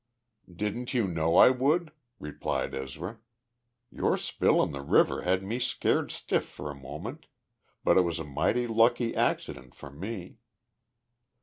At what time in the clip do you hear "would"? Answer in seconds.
1.51-1.91